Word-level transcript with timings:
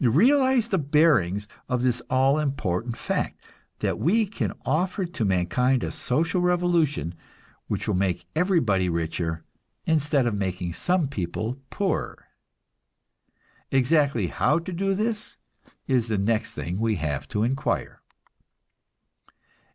Realize 0.03 0.69
the 0.69 0.79
bearings 0.79 1.47
of 1.69 1.83
this 1.83 2.01
all 2.09 2.39
important 2.39 2.97
fact, 2.97 3.39
that 3.81 3.99
we 3.99 4.25
can 4.25 4.51
offer 4.65 5.05
to 5.05 5.23
mankind 5.23 5.83
a 5.83 5.91
social 5.91 6.41
revolution 6.41 7.13
which 7.67 7.87
will 7.87 7.93
make 7.93 8.25
everybody 8.35 8.89
richer, 8.89 9.43
instead 9.85 10.25
of 10.25 10.33
making 10.33 10.73
some 10.73 11.07
people 11.07 11.59
poorer! 11.69 12.25
Exactly 13.69 14.25
how 14.25 14.57
to 14.57 14.73
do 14.73 14.95
this 14.95 15.37
is 15.85 16.07
the 16.07 16.17
next 16.17 16.55
thing 16.55 16.79
we 16.79 16.95
have 16.95 17.27
to 17.27 17.43
inquire. 17.43 18.01